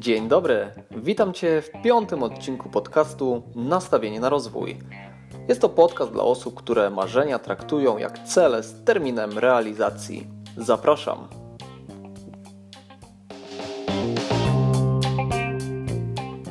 Dzień 0.00 0.28
dobry, 0.28 0.70
witam 0.90 1.32
Cię 1.32 1.62
w 1.62 1.82
piątym 1.82 2.22
odcinku 2.22 2.68
podcastu 2.68 3.42
Nastawienie 3.54 4.20
na 4.20 4.28
rozwój. 4.28 4.78
Jest 5.48 5.60
to 5.60 5.68
podcast 5.68 6.12
dla 6.12 6.22
osób, 6.22 6.54
które 6.54 6.90
marzenia 6.90 7.38
traktują 7.38 7.98
jak 7.98 8.18
cele 8.18 8.62
z 8.62 8.84
terminem 8.84 9.38
realizacji. 9.38 10.26
Zapraszam. 10.56 11.28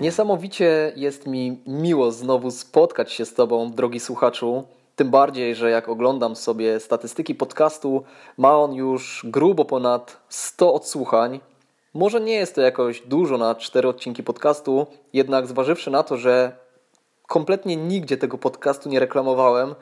Niesamowicie 0.02 0.93
jest 0.96 1.28
mi 1.28 1.61
miło 1.68 2.11
znowu 2.11 2.52
spotkać 2.52 3.11
się 3.11 3.25
z 3.25 3.34
Tobą, 3.34 3.71
drogi 3.71 4.00
słuchaczu. 4.00 4.64
Tym 4.96 5.11
bardziej, 5.11 5.56
że 5.56 5.70
jak 5.70 5.89
oglądam 5.89 6.36
sobie 6.36 6.79
statystyki 6.79 7.36
podcastu, 7.36 8.04
ma 8.38 8.57
on 8.57 8.74
już 8.74 9.21
grubo 9.24 9.66
ponad 9.66 10.18
100 10.29 10.74
odsłuchań. 10.74 11.39
Może 12.00 12.21
nie 12.21 12.34
jest 12.34 12.56
to 12.56 12.62
jakoś 12.62 13.02
dużo 13.02 13.38
na 13.38 13.56
cztery 13.56 13.88
odcinki 13.88 14.24
podcastu, 14.24 14.88
jednak 15.14 15.48
zważywszy 15.48 15.92
na 15.92 16.04
to, 16.04 16.18
że 16.18 16.57
kompletnie 17.28 17.76
nigdzie 17.76 18.18
tego 18.18 18.38
podcastu 18.38 18.90
nie 18.90 19.00
reklamowałem, 19.00 19.76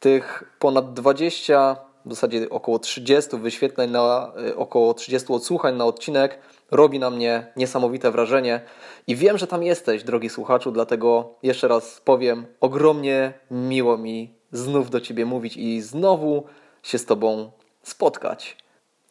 tych 0.00 0.44
ponad 0.58 0.94
20, 0.94 1.76
w 2.06 2.10
zasadzie 2.10 2.50
około 2.50 2.78
30 2.78 3.36
wyświetleń 3.36 3.90
na 3.90 4.32
y, 4.48 4.56
około 4.56 4.94
30 4.94 5.32
odsłuchań 5.32 5.76
na 5.76 5.84
odcinek 5.84 6.38
robi 6.70 6.98
na 6.98 7.10
mnie 7.10 7.52
niesamowite 7.56 8.10
wrażenie 8.10 8.60
i 9.06 9.16
wiem, 9.16 9.38
że 9.38 9.46
tam 9.46 9.62
jesteś, 9.62 10.04
drogi 10.04 10.28
słuchaczu, 10.28 10.72
dlatego 10.72 11.34
jeszcze 11.42 11.68
raz 11.68 12.00
powiem, 12.04 12.46
ogromnie 12.60 13.32
miło 13.50 13.98
mi 13.98 14.34
znów 14.52 14.90
do 14.90 15.00
Ciebie 15.00 15.26
mówić 15.26 15.56
i 15.56 15.80
znowu 15.80 16.44
się 16.82 16.98
z 16.98 17.04
Tobą 17.04 17.50
spotkać. 17.82 18.67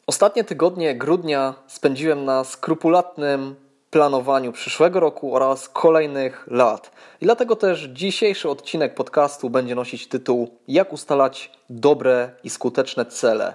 Ostatnie 0.09 0.43
tygodnie 0.43 0.95
grudnia 0.95 1.53
spędziłem 1.67 2.25
na 2.25 2.43
skrupulatnym 2.43 3.55
planowaniu 3.89 4.51
przyszłego 4.51 4.99
roku 4.99 5.35
oraz 5.35 5.69
kolejnych 5.69 6.47
lat. 6.51 6.91
I 7.21 7.25
dlatego 7.25 7.55
też 7.55 7.83
dzisiejszy 7.83 8.49
odcinek 8.49 8.95
podcastu 8.95 9.49
będzie 9.49 9.75
nosić 9.75 10.07
tytuł 10.07 10.49
Jak 10.67 10.93
ustalać 10.93 11.51
dobre 11.69 12.29
i 12.43 12.49
skuteczne 12.49 13.05
cele. 13.05 13.53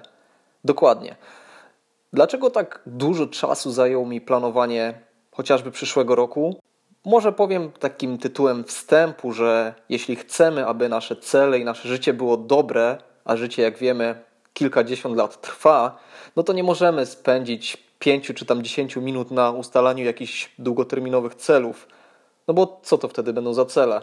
Dokładnie. 0.63 1.15
Dlaczego 2.13 2.49
tak 2.49 2.81
dużo 2.85 3.27
czasu 3.27 3.71
zajęło 3.71 4.05
mi 4.05 4.21
planowanie 4.21 4.93
chociażby 5.31 5.71
przyszłego 5.71 6.15
roku? 6.15 6.59
Może 7.05 7.31
powiem 7.31 7.71
takim 7.71 8.17
tytułem 8.17 8.63
wstępu, 8.63 9.31
że 9.31 9.73
jeśli 9.89 10.15
chcemy, 10.15 10.65
aby 10.67 10.89
nasze 10.89 11.15
cele 11.15 11.59
i 11.59 11.65
nasze 11.65 11.87
życie 11.87 12.13
było 12.13 12.37
dobre, 12.37 12.97
a 13.25 13.35
życie, 13.35 13.63
jak 13.63 13.77
wiemy, 13.77 14.32
kilkadziesiąt 14.53 15.17
lat 15.17 15.41
trwa, 15.41 15.99
no 16.35 16.43
to 16.43 16.53
nie 16.53 16.63
możemy 16.63 17.05
spędzić 17.05 17.77
pięciu 17.99 18.33
czy 18.33 18.45
tam 18.45 18.63
dziesięciu 18.63 19.01
minut 19.01 19.31
na 19.31 19.51
ustalaniu 19.51 20.05
jakichś 20.05 20.49
długoterminowych 20.59 21.35
celów. 21.35 21.87
No 22.47 22.53
bo 22.53 22.79
co 22.83 22.97
to 22.97 23.07
wtedy 23.07 23.33
będą 23.33 23.53
za 23.53 23.65
cele? 23.65 24.01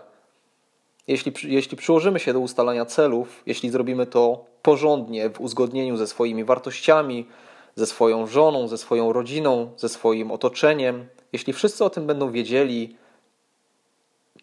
Jeśli, 1.08 1.32
jeśli 1.42 1.76
przyłożymy 1.76 2.20
się 2.20 2.32
do 2.32 2.40
ustalania 2.40 2.84
celów, 2.84 3.42
jeśli 3.46 3.70
zrobimy 3.70 4.06
to 4.06 4.44
porządnie, 4.62 5.30
w 5.30 5.40
uzgodnieniu 5.40 5.96
ze 5.96 6.06
swoimi 6.06 6.44
wartościami, 6.44 7.26
ze 7.74 7.86
swoją 7.86 8.26
żoną, 8.26 8.68
ze 8.68 8.78
swoją 8.78 9.12
rodziną, 9.12 9.72
ze 9.76 9.88
swoim 9.88 10.30
otoczeniem, 10.30 11.08
jeśli 11.32 11.52
wszyscy 11.52 11.84
o 11.84 11.90
tym 11.90 12.06
będą 12.06 12.30
wiedzieli, 12.30 12.96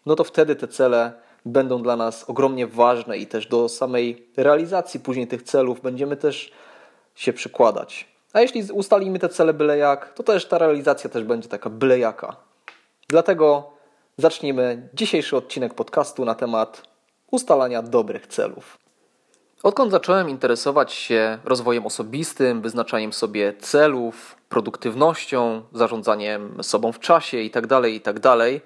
no 0.06 0.16
to 0.16 0.24
wtedy 0.24 0.56
te 0.56 0.68
cele 0.68 1.12
będą 1.52 1.82
dla 1.82 1.96
nas 1.96 2.24
ogromnie 2.30 2.66
ważne 2.66 3.18
i 3.18 3.26
też 3.26 3.46
do 3.46 3.68
samej 3.68 4.28
realizacji 4.36 5.00
później 5.00 5.26
tych 5.26 5.42
celów 5.42 5.80
będziemy 5.80 6.16
też 6.16 6.52
się 7.14 7.32
przykładać. 7.32 8.08
A 8.32 8.40
jeśli 8.40 8.62
ustalimy 8.72 9.18
te 9.18 9.28
cele 9.28 9.54
byle 9.54 9.78
jak, 9.78 10.12
to 10.14 10.22
też 10.22 10.46
ta 10.46 10.58
realizacja 10.58 11.10
też 11.10 11.24
będzie 11.24 11.48
taka 11.48 11.70
byle 11.70 11.98
jaka. 11.98 12.36
Dlatego 13.08 13.70
zacznijmy 14.16 14.88
dzisiejszy 14.94 15.36
odcinek 15.36 15.74
podcastu 15.74 16.24
na 16.24 16.34
temat 16.34 16.82
ustalania 17.30 17.82
dobrych 17.82 18.26
celów. 18.26 18.78
Odkąd 19.62 19.90
zacząłem 19.90 20.28
interesować 20.30 20.92
się 20.92 21.38
rozwojem 21.44 21.86
osobistym, 21.86 22.62
wyznaczaniem 22.62 23.12
sobie 23.12 23.52
celów, 23.52 24.36
produktywnością, 24.48 25.62
zarządzaniem 25.72 26.62
sobą 26.62 26.92
w 26.92 26.98
czasie 26.98 27.38
itd., 27.38 27.68
tak 27.68 27.90
itd., 27.90 28.20
tak 28.20 28.62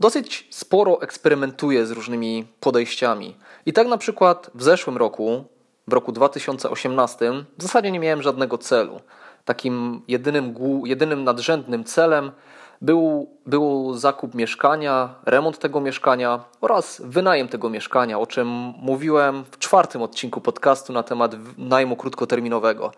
dosyć 0.00 0.46
sporo 0.50 1.02
eksperymentuję 1.02 1.86
z 1.86 1.90
różnymi 1.90 2.46
podejściami. 2.60 3.36
I 3.66 3.72
tak 3.72 3.86
na 3.86 3.98
przykład 3.98 4.50
w 4.54 4.62
zeszłym 4.62 4.96
roku, 4.96 5.44
w 5.88 5.92
roku 5.92 6.12
2018, 6.12 7.32
w 7.58 7.62
zasadzie 7.62 7.90
nie 7.90 8.00
miałem 8.00 8.22
żadnego 8.22 8.58
celu. 8.58 9.00
Takim 9.44 10.02
jedynym, 10.08 10.54
jedynym 10.84 11.24
nadrzędnym 11.24 11.84
celem 11.84 12.32
był, 12.80 13.30
był 13.46 13.94
zakup 13.94 14.34
mieszkania, 14.34 15.14
remont 15.26 15.58
tego 15.58 15.80
mieszkania 15.80 16.44
oraz 16.60 17.02
wynajem 17.04 17.48
tego 17.48 17.70
mieszkania, 17.70 18.18
o 18.18 18.26
czym 18.26 18.48
mówiłem 18.78 19.44
w 19.50 19.58
czwartym 19.58 20.02
odcinku 20.02 20.40
podcastu 20.40 20.92
na 20.92 21.02
temat 21.02 21.36
najmu 21.58 21.96
krótkoterminowego. 21.96 22.92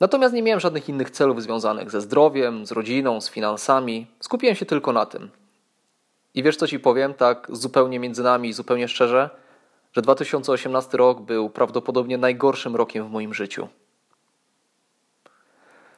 Natomiast 0.00 0.34
nie 0.34 0.42
miałem 0.42 0.60
żadnych 0.60 0.88
innych 0.88 1.10
celów 1.10 1.42
związanych 1.42 1.90
ze 1.90 2.00
zdrowiem, 2.00 2.66
z 2.66 2.72
rodziną, 2.72 3.20
z 3.20 3.30
finansami. 3.30 4.06
Skupiłem 4.20 4.56
się 4.56 4.66
tylko 4.66 4.92
na 4.92 5.06
tym. 5.06 5.30
I 6.38 6.42
wiesz, 6.42 6.56
co 6.56 6.66
ci 6.66 6.80
powiem, 6.80 7.14
tak 7.14 7.48
zupełnie 7.52 8.00
między 8.00 8.22
nami, 8.22 8.52
zupełnie 8.52 8.88
szczerze, 8.88 9.30
że 9.92 10.02
2018 10.02 10.98
rok 10.98 11.20
był 11.20 11.50
prawdopodobnie 11.50 12.18
najgorszym 12.18 12.76
rokiem 12.76 13.08
w 13.08 13.10
moim 13.10 13.34
życiu. 13.34 13.68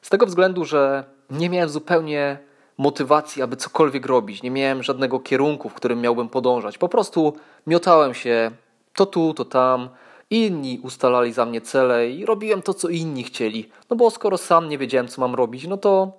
Z 0.03 0.09
tego 0.09 0.27
względu, 0.27 0.65
że 0.65 1.05
nie 1.31 1.51
miałem 1.51 1.69
zupełnie 1.69 2.39
motywacji, 2.79 3.43
aby 3.43 3.57
cokolwiek 3.57 4.07
robić. 4.07 4.43
Nie 4.43 4.51
miałem 4.51 4.83
żadnego 4.83 5.21
kierunku, 5.21 5.69
w 5.69 5.75
którym 5.75 6.01
miałbym 6.01 6.29
podążać. 6.29 6.79
Po 6.79 6.89
prostu 6.89 7.37
miotałem 7.67 8.15
się 8.15 8.51
to 8.95 9.07
tu, 9.07 9.35
to 9.35 9.45
tam. 9.45 9.89
Inni 10.31 10.81
ustalali 10.83 11.33
za 11.33 11.47
mnie 11.47 11.61
cele 11.61 12.11
i 12.11 12.27
robiłem 12.27 12.63
to, 12.63 12.75
co 12.75 12.89
inni 12.89 13.25
chcieli. 13.25 13.69
No 13.91 13.97
bo 13.97 14.11
skoro 14.11 14.39
sam 14.39 14.69
nie 14.69 14.79
wiedziałem, 14.79 15.09
co 15.09 15.21
mam 15.21 15.35
robić, 15.35 15.67
no 15.67 15.77
to 15.77 16.13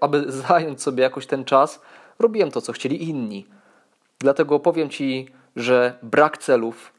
aby 0.00 0.32
zająć 0.48 0.82
sobie 0.82 1.02
jakoś 1.02 1.26
ten 1.26 1.44
czas, 1.44 1.80
robiłem 2.18 2.50
to, 2.50 2.60
co 2.60 2.72
chcieli 2.72 3.08
inni. 3.08 3.46
Dlatego 4.20 4.60
powiem 4.60 4.90
Ci, 4.90 5.28
że 5.56 5.98
brak 6.02 6.38
celów 6.38 6.92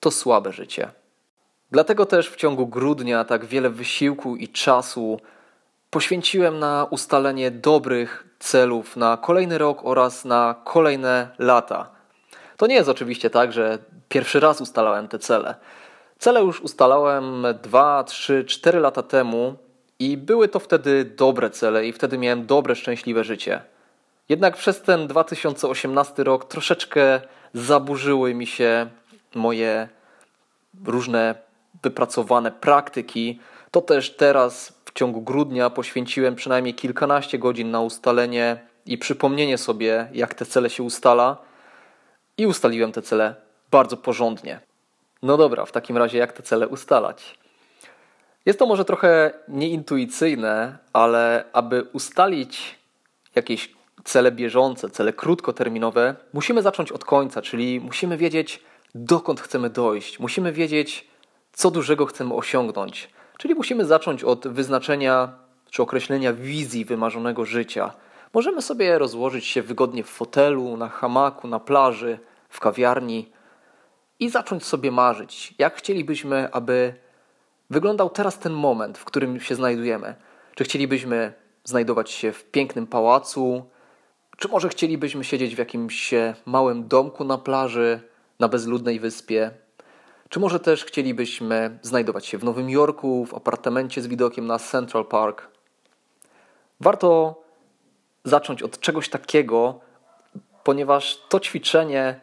to 0.00 0.10
słabe 0.10 0.52
życie. 0.52 0.90
Dlatego 1.70 2.06
też 2.06 2.30
w 2.30 2.36
ciągu 2.36 2.66
grudnia 2.66 3.24
tak 3.24 3.44
wiele 3.44 3.70
wysiłku 3.70 4.36
i 4.36 4.48
czasu 4.48 5.20
poświęciłem 5.90 6.58
na 6.58 6.86
ustalenie 6.90 7.50
dobrych 7.50 8.26
celów 8.38 8.96
na 8.96 9.16
kolejny 9.16 9.58
rok 9.58 9.80
oraz 9.84 10.24
na 10.24 10.54
kolejne 10.64 11.28
lata. 11.38 11.90
To 12.56 12.66
nie 12.66 12.74
jest 12.74 12.88
oczywiście 12.88 13.30
tak, 13.30 13.52
że 13.52 13.78
pierwszy 14.08 14.40
raz 14.40 14.60
ustalałem 14.60 15.08
te 15.08 15.18
cele. 15.18 15.54
Cele 16.18 16.40
już 16.42 16.60
ustalałem 16.60 17.46
2, 17.62 18.04
3, 18.04 18.44
4 18.44 18.80
lata 18.80 19.02
temu 19.02 19.56
i 19.98 20.16
były 20.16 20.48
to 20.48 20.58
wtedy 20.58 21.04
dobre 21.04 21.50
cele 21.50 21.86
i 21.86 21.92
wtedy 21.92 22.18
miałem 22.18 22.46
dobre, 22.46 22.74
szczęśliwe 22.74 23.24
życie. 23.24 23.62
Jednak 24.28 24.56
przez 24.56 24.82
ten 24.82 25.06
2018 25.06 26.24
rok 26.24 26.44
troszeczkę 26.44 27.20
zaburzyły 27.54 28.34
mi 28.34 28.46
się 28.46 28.86
moje 29.34 29.88
różne 30.84 31.34
wypracowane 31.82 32.52
praktyki. 32.52 33.40
To 33.70 33.80
też 33.80 34.16
teraz 34.16 34.80
w 34.84 34.92
ciągu 34.92 35.22
grudnia 35.22 35.70
poświęciłem 35.70 36.34
przynajmniej 36.34 36.74
kilkanaście 36.74 37.38
godzin 37.38 37.70
na 37.70 37.80
ustalenie 37.80 38.58
i 38.86 38.98
przypomnienie 38.98 39.58
sobie, 39.58 40.08
jak 40.12 40.34
te 40.34 40.46
cele 40.46 40.70
się 40.70 40.82
ustala. 40.82 41.36
I 42.38 42.46
ustaliłem 42.46 42.92
te 42.92 43.02
cele 43.02 43.34
bardzo 43.70 43.96
porządnie. 43.96 44.60
No 45.22 45.36
dobra, 45.36 45.64
w 45.64 45.72
takim 45.72 45.96
razie 45.96 46.18
jak 46.18 46.32
te 46.32 46.42
cele 46.42 46.68
ustalać? 46.68 47.38
Jest 48.46 48.58
to 48.58 48.66
może 48.66 48.84
trochę 48.84 49.30
nieintuicyjne, 49.48 50.78
ale 50.92 51.44
aby 51.52 51.82
ustalić 51.92 52.78
jakieś 53.34 53.75
cele 54.06 54.32
bieżące, 54.32 54.90
cele 54.90 55.12
krótkoterminowe, 55.12 56.14
musimy 56.32 56.62
zacząć 56.62 56.92
od 56.92 57.04
końca, 57.04 57.42
czyli 57.42 57.80
musimy 57.80 58.16
wiedzieć, 58.16 58.62
dokąd 58.94 59.40
chcemy 59.40 59.70
dojść, 59.70 60.18
musimy 60.18 60.52
wiedzieć, 60.52 61.08
co 61.52 61.70
dużego 61.70 62.06
chcemy 62.06 62.34
osiągnąć. 62.34 63.10
Czyli 63.38 63.54
musimy 63.54 63.84
zacząć 63.84 64.24
od 64.24 64.48
wyznaczenia 64.48 65.32
czy 65.70 65.82
określenia 65.82 66.32
wizji 66.32 66.84
wymarzonego 66.84 67.44
życia. 67.44 67.92
Możemy 68.34 68.62
sobie 68.62 68.98
rozłożyć 68.98 69.44
się 69.44 69.62
wygodnie 69.62 70.02
w 70.02 70.08
fotelu, 70.08 70.76
na 70.76 70.88
hamaku, 70.88 71.48
na 71.48 71.60
plaży, 71.60 72.18
w 72.48 72.60
kawiarni 72.60 73.30
i 74.20 74.30
zacząć 74.30 74.64
sobie 74.64 74.90
marzyć, 74.90 75.54
jak 75.58 75.74
chcielibyśmy, 75.74 76.52
aby 76.52 76.94
wyglądał 77.70 78.10
teraz 78.10 78.38
ten 78.38 78.52
moment, 78.52 78.98
w 78.98 79.04
którym 79.04 79.40
się 79.40 79.54
znajdujemy. 79.54 80.14
Czy 80.54 80.64
chcielibyśmy 80.64 81.32
znajdować 81.64 82.10
się 82.10 82.32
w 82.32 82.44
pięknym 82.44 82.86
pałacu, 82.86 83.64
czy 84.36 84.48
może 84.48 84.68
chcielibyśmy 84.68 85.24
siedzieć 85.24 85.54
w 85.54 85.58
jakimś 85.58 86.14
małym 86.46 86.88
domku 86.88 87.24
na 87.24 87.38
plaży, 87.38 88.00
na 88.40 88.48
bezludnej 88.48 89.00
wyspie? 89.00 89.50
Czy 90.28 90.40
może 90.40 90.60
też 90.60 90.84
chcielibyśmy 90.84 91.78
znajdować 91.82 92.26
się 92.26 92.38
w 92.38 92.44
Nowym 92.44 92.70
Jorku, 92.70 93.26
w 93.26 93.34
apartamencie 93.34 94.02
z 94.02 94.06
widokiem 94.06 94.46
na 94.46 94.58
Central 94.58 95.04
Park? 95.04 95.48
Warto 96.80 97.42
zacząć 98.24 98.62
od 98.62 98.80
czegoś 98.80 99.08
takiego, 99.08 99.80
ponieważ 100.64 101.18
to 101.28 101.40
ćwiczenie 101.40 102.20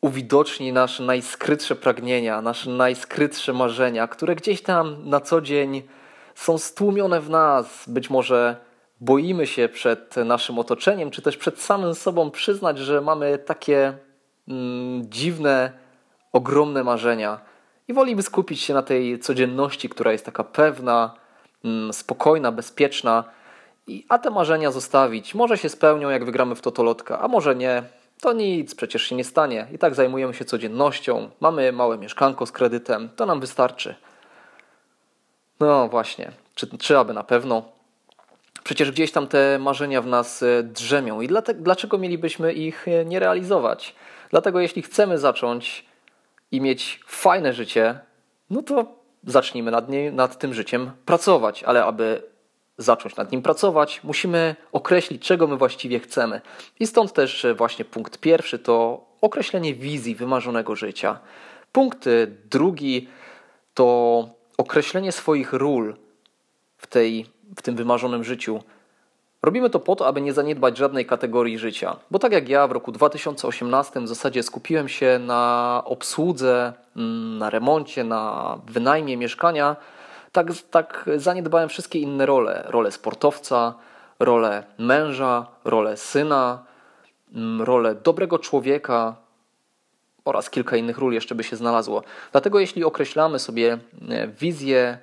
uwidoczni 0.00 0.72
nasze 0.72 1.02
najskrytsze 1.02 1.76
pragnienia, 1.76 2.42
nasze 2.42 2.70
najskrytsze 2.70 3.52
marzenia, 3.52 4.08
które 4.08 4.34
gdzieś 4.34 4.62
tam 4.62 5.08
na 5.08 5.20
co 5.20 5.40
dzień 5.40 5.82
są 6.34 6.58
stłumione 6.58 7.20
w 7.20 7.30
nas. 7.30 7.84
Być 7.88 8.10
może 8.10 8.67
boimy 9.00 9.46
się 9.46 9.68
przed 9.68 10.16
naszym 10.16 10.58
otoczeniem, 10.58 11.10
czy 11.10 11.22
też 11.22 11.36
przed 11.36 11.60
samym 11.60 11.94
sobą 11.94 12.30
przyznać, 12.30 12.78
że 12.78 13.00
mamy 13.00 13.38
takie 13.38 13.98
mm, 14.48 15.10
dziwne, 15.10 15.72
ogromne 16.32 16.84
marzenia. 16.84 17.40
I 17.88 17.92
wolimy 17.92 18.22
skupić 18.22 18.60
się 18.60 18.74
na 18.74 18.82
tej 18.82 19.18
codzienności, 19.18 19.88
która 19.88 20.12
jest 20.12 20.24
taka 20.24 20.44
pewna, 20.44 21.14
mm, 21.64 21.92
spokojna, 21.92 22.52
bezpieczna, 22.52 23.24
i, 23.86 24.06
a 24.08 24.18
te 24.18 24.30
marzenia 24.30 24.70
zostawić. 24.70 25.34
Może 25.34 25.58
się 25.58 25.68
spełnią, 25.68 26.10
jak 26.10 26.24
wygramy 26.24 26.54
w 26.54 26.60
totolotka, 26.60 27.20
a 27.20 27.28
może 27.28 27.54
nie. 27.54 27.82
To 28.20 28.32
nic, 28.32 28.74
przecież 28.74 29.02
się 29.02 29.16
nie 29.16 29.24
stanie. 29.24 29.66
I 29.72 29.78
tak 29.78 29.94
zajmujemy 29.94 30.34
się 30.34 30.44
codziennością. 30.44 31.30
Mamy 31.40 31.72
małe 31.72 31.98
mieszkanko 31.98 32.46
z 32.46 32.52
kredytem, 32.52 33.08
to 33.16 33.26
nam 33.26 33.40
wystarczy. 33.40 33.94
No 35.60 35.88
właśnie, 35.88 36.32
czy, 36.54 36.78
czy 36.78 36.98
aby 36.98 37.12
na 37.12 37.24
pewno? 37.24 37.77
Przecież 38.64 38.90
gdzieś 38.90 39.12
tam 39.12 39.26
te 39.26 39.58
marzenia 39.58 40.02
w 40.02 40.06
nas 40.06 40.42
e, 40.42 40.62
drzemią 40.62 41.20
i 41.20 41.28
dlatego, 41.28 41.62
dlaczego 41.62 41.98
mielibyśmy 41.98 42.52
ich 42.52 42.88
e, 42.88 43.04
nie 43.04 43.18
realizować? 43.18 43.94
Dlatego 44.30 44.60
jeśli 44.60 44.82
chcemy 44.82 45.18
zacząć 45.18 45.84
i 46.52 46.60
mieć 46.60 47.00
fajne 47.06 47.52
życie, 47.52 47.98
no 48.50 48.62
to 48.62 48.86
zacznijmy 49.26 49.70
nad, 49.70 49.88
nie, 49.88 50.12
nad 50.12 50.38
tym 50.38 50.54
życiem 50.54 50.90
pracować, 51.04 51.64
ale 51.64 51.84
aby 51.84 52.22
zacząć 52.78 53.16
nad 53.16 53.32
nim 53.32 53.42
pracować, 53.42 54.00
musimy 54.04 54.56
określić, 54.72 55.22
czego 55.22 55.46
my 55.46 55.56
właściwie 55.56 56.00
chcemy. 56.00 56.40
I 56.80 56.86
stąd 56.86 57.12
też 57.12 57.44
e, 57.44 57.54
właśnie 57.54 57.84
punkt 57.84 58.18
pierwszy 58.18 58.58
to 58.58 59.04
określenie 59.20 59.74
wizji 59.74 60.14
wymarzonego 60.14 60.76
życia. 60.76 61.18
Punkt 61.72 62.08
drugi 62.50 63.08
to 63.74 64.28
określenie 64.58 65.12
swoich 65.12 65.52
ról 65.52 65.96
w, 66.78 66.86
tej, 66.86 67.26
w 67.56 67.62
tym 67.62 67.76
wymarzonym 67.76 68.24
życiu. 68.24 68.62
Robimy 69.42 69.70
to 69.70 69.80
po 69.80 69.96
to, 69.96 70.06
aby 70.06 70.20
nie 70.20 70.32
zaniedbać 70.32 70.76
żadnej 70.76 71.06
kategorii 71.06 71.58
życia. 71.58 71.96
Bo 72.10 72.18
tak 72.18 72.32
jak 72.32 72.48
ja 72.48 72.66
w 72.66 72.72
roku 72.72 72.92
2018 72.92 74.00
w 74.00 74.08
zasadzie 74.08 74.42
skupiłem 74.42 74.88
się 74.88 75.20
na 75.22 75.82
obsłudze, 75.84 76.72
mm, 76.96 77.38
na 77.38 77.50
remoncie, 77.50 78.04
na 78.04 78.58
wynajmie 78.66 79.16
mieszkania, 79.16 79.76
tak, 80.32 80.46
tak 80.70 81.10
zaniedbałem 81.16 81.68
wszystkie 81.68 81.98
inne 81.98 82.26
role. 82.26 82.64
Rolę 82.66 82.92
sportowca, 82.92 83.74
rolę 84.18 84.64
męża, 84.78 85.46
rolę 85.64 85.96
syna, 85.96 86.64
mm, 87.34 87.62
rolę 87.62 87.94
dobrego 87.94 88.38
człowieka, 88.38 89.16
oraz 90.28 90.50
kilka 90.50 90.76
innych 90.76 90.98
ról 90.98 91.12
jeszcze 91.12 91.34
by 91.34 91.44
się 91.44 91.56
znalazło. 91.56 92.02
Dlatego 92.32 92.60
jeśli 92.60 92.84
określamy 92.84 93.38
sobie 93.38 93.78
e, 94.08 94.28
wizję 94.28 94.98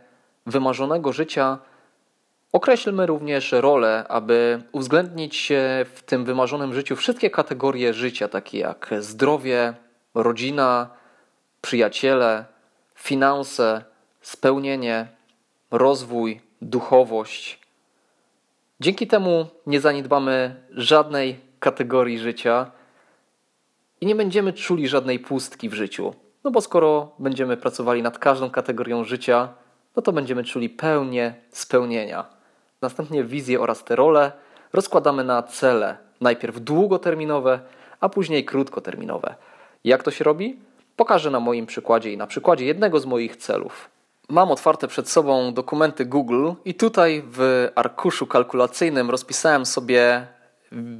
wymarzonego 0.45 1.13
życia, 1.13 1.57
określmy 2.55 3.05
również 3.05 3.51
rolę, 3.51 4.05
aby 4.09 4.63
uwzględnić 4.71 5.51
w 5.85 6.01
tym 6.05 6.25
wymarzonym 6.25 6.73
życiu 6.73 6.95
wszystkie 6.95 7.29
kategorie 7.29 7.93
życia, 7.93 8.27
takie 8.27 8.59
jak 8.59 8.93
zdrowie, 8.99 9.73
rodzina, 10.13 10.89
przyjaciele, 11.61 12.45
finanse, 12.95 13.83
spełnienie, 14.21 15.07
rozwój, 15.71 16.41
duchowość. 16.61 17.59
Dzięki 18.79 19.07
temu 19.07 19.47
nie 19.67 19.79
zaniedbamy 19.79 20.55
żadnej 20.71 21.39
kategorii 21.59 22.19
życia 22.19 22.71
i 24.01 24.05
nie 24.05 24.15
będziemy 24.15 24.53
czuli 24.53 24.87
żadnej 24.87 25.19
pustki 25.19 25.69
w 25.69 25.73
życiu. 25.73 26.13
No 26.43 26.51
bo 26.51 26.61
skoro 26.61 27.11
będziemy 27.19 27.57
pracowali 27.57 28.03
nad 28.03 28.19
każdą 28.19 28.49
kategorią 28.49 29.03
życia, 29.03 29.53
no 29.95 30.01
to 30.01 30.11
będziemy 30.11 30.43
czuli 30.43 30.69
pełnię 30.69 31.35
spełnienia. 31.49 32.34
Następnie 32.85 33.23
wizję 33.23 33.59
oraz 33.59 33.83
te 33.83 33.95
role 33.95 34.31
rozkładamy 34.73 35.23
na 35.23 35.43
cele, 35.43 35.97
najpierw 36.21 36.59
długoterminowe, 36.59 37.59
a 37.99 38.09
później 38.09 38.45
krótkoterminowe. 38.45 39.35
Jak 39.83 40.03
to 40.03 40.11
się 40.11 40.23
robi? 40.23 40.59
Pokażę 40.95 41.31
na 41.31 41.39
moim 41.39 41.65
przykładzie 41.65 42.13
i 42.13 42.17
na 42.17 42.27
przykładzie 42.27 42.65
jednego 42.65 42.99
z 42.99 43.05
moich 43.05 43.37
celów. 43.37 43.89
Mam 44.29 44.51
otwarte 44.51 44.87
przed 44.87 45.09
sobą 45.09 45.53
dokumenty 45.53 46.05
Google 46.05 46.51
i 46.65 46.73
tutaj 46.73 47.23
w 47.31 47.69
arkuszu 47.75 48.27
kalkulacyjnym 48.27 49.09
rozpisałem 49.09 49.65
sobie 49.65 50.27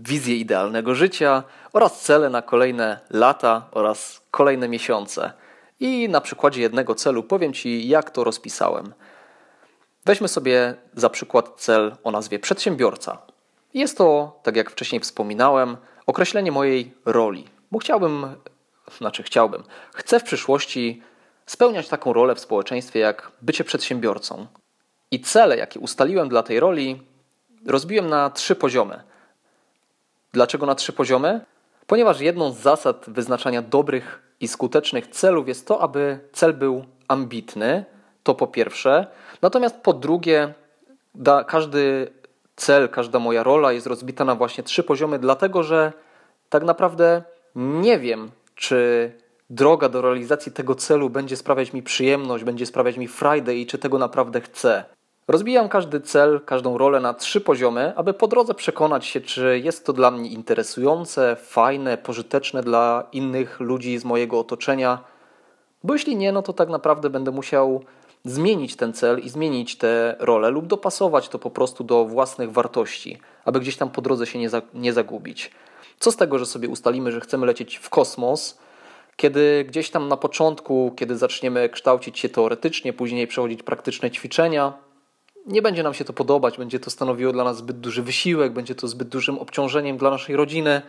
wizję 0.02 0.36
idealnego 0.36 0.96
życia 0.96 1.44
oraz 1.74 2.02
cele 2.02 2.30
na 2.30 2.42
kolejne 2.42 3.00
lata 3.10 3.66
oraz 3.72 4.22
kolejne 4.32 4.68
miesiące. 4.68 5.32
I 5.80 6.10
na 6.10 6.22
przykładzie 6.22 6.62
jednego 6.62 6.96
celu 6.96 7.24
powiem 7.24 7.54
Ci, 7.54 7.88
jak 7.88 8.10
to 8.10 8.24
rozpisałem. 8.24 8.94
Weźmy 10.06 10.28
sobie 10.28 10.76
za 10.96 11.10
przykład 11.10 11.50
cel 11.58 11.96
o 12.04 12.12
nazwie 12.12 12.40
przedsiębiorca. 12.40 13.18
Jest 13.74 13.98
to, 13.98 14.40
tak 14.44 14.56
jak 14.56 14.72
wcześniej 14.72 15.02
wspominałem, 15.02 15.78
określenie 16.06 16.52
mojej 16.52 16.94
roli, 17.06 17.46
bo 17.72 17.80
chciałbym, 17.80 18.36
znaczy 18.98 19.24
chciałbym, 19.24 19.64
chcę 19.96 20.20
w 20.20 20.24
przyszłości 20.24 21.02
spełniać 21.46 21.88
taką 21.88 22.14
rolę 22.14 22.36
w 22.36 22.40
społeczeństwie 22.40 23.00
jak 23.00 23.32
bycie 23.42 23.64
przedsiębiorcą. 23.64 24.48
I 25.12 25.22
cele, 25.22 25.58
jakie 25.58 25.80
ustaliłem 25.80 26.30
dla 26.30 26.44
tej 26.44 26.60
roli, 26.60 27.02
rozbiłem 27.66 28.08
na 28.08 28.30
trzy 28.30 28.56
poziomy– 28.56 29.04
Dlaczego 30.36 30.66
na 30.66 30.76
trzy 30.76 30.94
poziomy? 30.94 31.42
Ponieważ 31.88 32.20
jedną 32.20 32.52
z 32.52 32.58
zasad 32.58 33.06
wyznaczania 33.08 33.62
dobrych 33.62 34.22
i 34.40 34.48
skutecznych 34.48 35.08
celów 35.08 35.48
jest 35.48 35.68
to, 35.68 35.82
aby 35.82 36.20
cel 36.34 36.54
był 36.54 36.86
ambitny, 37.08 37.86
to 38.26 38.36
po 38.36 38.48
pierwsze. 38.48 39.08
Natomiast 39.42 39.76
po 39.82 39.94
drugie, 39.94 40.54
da, 41.16 41.44
każdy 41.44 42.12
cel, 42.56 42.90
każda 42.90 43.20
moja 43.20 43.44
rola 43.44 43.72
jest 43.72 43.88
rozbita 43.88 44.26
na 44.26 44.36
właśnie 44.36 44.64
trzy 44.64 44.84
poziomy, 44.84 45.20
dlatego 45.20 45.64
że 45.64 45.94
tak 46.50 46.64
naprawdę 46.64 47.24
nie 47.56 48.00
wiem, 48.00 48.32
czy 48.56 49.12
droga 49.50 49.90
do 49.90 50.02
realizacji 50.02 50.52
tego 50.52 50.76
celu 50.76 51.10
będzie 51.10 51.36
sprawiać 51.36 51.74
mi 51.74 51.84
przyjemność, 51.84 52.44
będzie 52.44 52.66
sprawiać 52.66 52.98
mi 52.98 53.08
frajdę 53.08 53.56
i 53.56 53.66
czy 53.66 53.78
tego 53.78 53.98
naprawdę 53.98 54.42
chcę. 54.42 54.86
Rozbijam 55.28 55.70
każdy 55.70 56.02
cel, 56.02 56.42
każdą 56.46 56.78
rolę 56.78 57.00
na 57.00 57.14
trzy 57.14 57.42
poziomy, 57.42 57.94
aby 57.96 58.14
po 58.14 58.28
drodze 58.28 58.54
przekonać 58.54 59.06
się, 59.06 59.22
czy 59.22 59.60
jest 59.64 59.86
to 59.86 59.94
dla 59.94 60.12
mnie 60.12 60.30
interesujące, 60.30 61.36
fajne, 61.36 61.98
pożyteczne 61.98 62.64
dla 62.64 63.08
innych 63.12 63.60
ludzi 63.60 63.98
z 63.98 64.06
mojego 64.06 64.40
otoczenia. 64.40 65.00
Bo 65.84 65.94
jeśli 65.94 66.16
nie, 66.16 66.32
no 66.32 66.42
to 66.42 66.54
tak 66.54 66.70
naprawdę 66.70 67.10
będę 67.10 67.32
musiał 67.32 67.84
zmienić 68.26 68.76
ten 68.76 68.94
cel 68.94 69.20
i 69.20 69.30
zmienić 69.30 69.78
te 69.78 70.16
role 70.20 70.50
lub 70.50 70.68
dopasować 70.68 71.30
to 71.30 71.40
po 71.40 71.50
prostu 71.50 71.84
do 71.84 72.06
własnych 72.06 72.52
wartości, 72.52 73.20
aby 73.46 73.60
gdzieś 73.60 73.78
tam 73.78 73.90
po 73.90 74.02
drodze 74.02 74.26
się 74.26 74.40
nie, 74.40 74.50
za, 74.50 74.62
nie 74.74 74.94
zagubić. 74.94 75.52
Co 76.00 76.12
z 76.12 76.16
tego, 76.16 76.40
że 76.40 76.46
sobie 76.46 76.70
ustalimy, 76.70 77.12
że 77.12 77.20
chcemy 77.20 77.46
lecieć 77.46 77.76
w 77.78 77.90
kosmos, 77.90 78.58
kiedy 79.16 79.66
gdzieś 79.68 79.90
tam 79.90 80.08
na 80.08 80.18
początku, 80.18 80.94
kiedy 80.96 81.18
zaczniemy 81.18 81.70
kształcić 81.70 82.20
się 82.20 82.30
teoretycznie, 82.30 82.94
później 82.94 83.28
przechodzić 83.28 83.64
praktyczne 83.64 84.12
ćwiczenia, 84.12 84.74
nie 85.46 85.62
będzie 85.62 85.84
nam 85.84 85.94
się 85.94 86.06
to 86.06 86.14
podobać, 86.14 86.58
będzie 86.58 86.80
to 86.80 86.90
stanowiło 86.90 87.34
dla 87.34 87.44
nas 87.44 87.58
zbyt 87.58 87.80
duży 87.80 88.04
wysiłek, 88.04 88.54
będzie 88.54 88.76
to 88.76 88.88
zbyt 88.88 89.08
dużym 89.08 89.40
obciążeniem 89.40 89.98
dla 89.98 90.10
naszej 90.10 90.36
rodziny. 90.36 90.82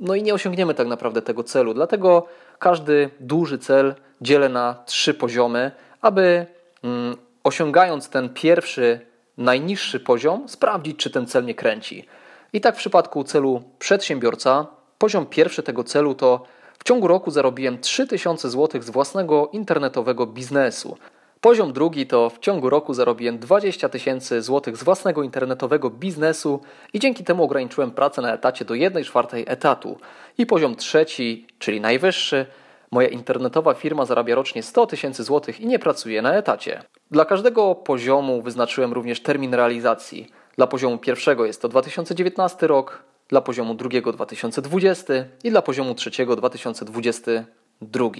No 0.00 0.14
i 0.14 0.22
nie 0.22 0.34
osiągniemy 0.34 0.74
tak 0.74 0.86
naprawdę 0.86 1.22
tego 1.22 1.44
celu. 1.44 1.74
Dlatego 1.74 2.26
każdy 2.58 3.10
duży 3.20 3.58
cel 3.58 3.94
dzielę 4.20 4.48
na 4.48 4.82
trzy 4.86 5.14
poziomy, 5.14 5.70
aby 6.04 6.46
mm, 6.82 7.16
osiągając 7.44 8.08
ten 8.08 8.28
pierwszy, 8.28 9.00
najniższy 9.38 10.00
poziom, 10.00 10.48
sprawdzić, 10.48 10.96
czy 10.96 11.10
ten 11.10 11.26
cel 11.26 11.44
mnie 11.44 11.54
kręci. 11.54 12.06
I 12.52 12.60
tak 12.60 12.74
w 12.74 12.78
przypadku 12.78 13.24
celu 13.24 13.62
przedsiębiorca, 13.78 14.66
poziom 14.98 15.26
pierwszy 15.26 15.62
tego 15.62 15.84
celu 15.84 16.14
to 16.14 16.44
w 16.78 16.84
ciągu 16.84 17.08
roku 17.08 17.30
zarobiłem 17.30 17.78
3000 17.78 18.50
zł 18.50 18.82
z 18.82 18.90
własnego 18.90 19.48
internetowego 19.52 20.26
biznesu. 20.26 20.96
Poziom 21.40 21.72
drugi 21.72 22.06
to 22.06 22.30
w 22.30 22.38
ciągu 22.38 22.70
roku 22.70 22.94
zarobiłem 22.94 23.38
20 23.38 23.88
tysięcy 23.88 24.42
złotych 24.42 24.76
z 24.76 24.84
własnego 24.84 25.22
internetowego 25.22 25.90
biznesu 25.90 26.60
i 26.92 27.00
dzięki 27.00 27.24
temu 27.24 27.44
ograniczyłem 27.44 27.90
pracę 27.90 28.22
na 28.22 28.34
etacie 28.34 28.64
do 28.64 28.74
1 28.74 29.04
czwartej 29.04 29.44
etatu. 29.46 29.98
I 30.38 30.46
poziom 30.46 30.76
trzeci, 30.76 31.46
czyli 31.58 31.80
najwyższy, 31.80 32.46
moja 32.94 33.08
internetowa 33.08 33.74
firma 33.74 34.04
zarabia 34.04 34.34
rocznie 34.34 34.62
100 34.62 34.86
tysięcy 34.86 35.24
złotych 35.24 35.60
i 35.60 35.66
nie 35.66 35.78
pracuje 35.78 36.22
na 36.22 36.34
etacie. 36.34 36.82
Dla 37.10 37.24
każdego 37.24 37.74
poziomu 37.74 38.42
wyznaczyłem 38.42 38.92
również 38.92 39.20
termin 39.20 39.54
realizacji. 39.54 40.30
Dla 40.56 40.66
poziomu 40.66 40.98
pierwszego 40.98 41.46
jest 41.46 41.62
to 41.62 41.68
2019 41.68 42.66
rok, 42.66 43.02
dla 43.28 43.40
poziomu 43.40 43.74
drugiego 43.74 44.12
2020 44.12 45.14
i 45.44 45.50
dla 45.50 45.62
poziomu 45.62 45.94
trzeciego 45.94 46.36
2022. 46.36 48.10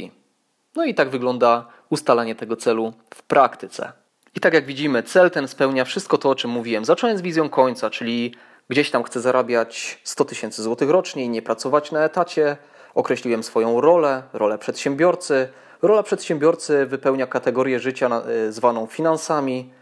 No 0.76 0.84
i 0.84 0.94
tak 0.94 1.10
wygląda 1.10 1.66
ustalanie 1.90 2.34
tego 2.34 2.56
celu 2.56 2.92
w 3.14 3.22
praktyce. 3.22 3.92
I 4.34 4.40
tak 4.40 4.54
jak 4.54 4.66
widzimy, 4.66 5.02
cel 5.02 5.30
ten 5.30 5.48
spełnia 5.48 5.84
wszystko 5.84 6.18
to, 6.18 6.30
o 6.30 6.34
czym 6.34 6.50
mówiłem. 6.50 6.84
Zacząłem 6.84 7.18
z 7.18 7.22
wizją 7.22 7.48
końca, 7.48 7.90
czyli 7.90 8.34
gdzieś 8.68 8.90
tam 8.90 9.02
chcę 9.02 9.20
zarabiać 9.20 10.00
100 10.04 10.24
tysięcy 10.24 10.62
złotych 10.62 10.90
rocznie 10.90 11.24
i 11.24 11.28
nie 11.28 11.42
pracować 11.42 11.92
na 11.92 12.04
etacie. 12.04 12.56
Określiłem 12.94 13.42
swoją 13.42 13.80
rolę, 13.80 14.22
rolę 14.32 14.58
przedsiębiorcy. 14.58 15.48
Rola 15.82 16.02
przedsiębiorcy 16.02 16.86
wypełnia 16.86 17.26
kategorię 17.26 17.80
życia 17.80 18.22
y, 18.48 18.52
zwaną 18.52 18.86
finansami 18.86 19.72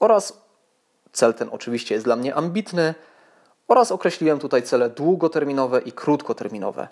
oraz 0.00 0.42
cel 1.12 1.34
ten 1.34 1.48
oczywiście 1.52 1.94
jest 1.94 2.06
dla 2.06 2.16
mnie 2.16 2.34
ambitny 2.34 2.94
oraz 3.68 3.92
określiłem 3.92 4.38
tutaj 4.38 4.62
cele 4.62 4.90
długoterminowe 4.90 5.80
i 5.80 5.92
krótkoterminowe. 5.92 6.88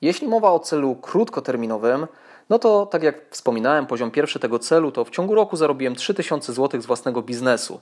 Jeśli 0.00 0.28
mowa 0.28 0.52
o 0.52 0.58
celu 0.58 0.94
krótkoterminowym, 0.94 2.06
no 2.50 2.58
to 2.58 2.86
tak 2.86 3.02
jak 3.02 3.16
wspominałem, 3.30 3.86
poziom 3.86 4.10
pierwszy 4.10 4.38
tego 4.38 4.58
celu 4.58 4.92
to 4.92 5.04
w 5.04 5.10
ciągu 5.10 5.34
roku 5.34 5.56
zarobiłem 5.56 5.94
3000 5.94 6.52
zł 6.52 6.80
z 6.80 6.86
własnego 6.86 7.22
biznesu. 7.22 7.80